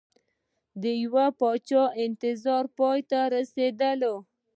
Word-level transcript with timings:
د 0.81 0.83
یوچا 1.01 1.83
انتظار 2.05 2.65
پای 2.77 2.99
ته 3.09 3.19
رسیدلي 3.35 4.15